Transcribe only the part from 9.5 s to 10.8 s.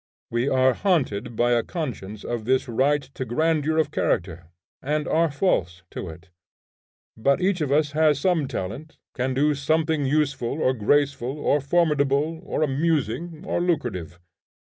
somewhat useful, or